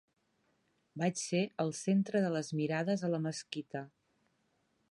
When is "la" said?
3.17-3.23